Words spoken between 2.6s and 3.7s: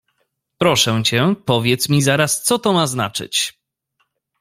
ma znaczyć?…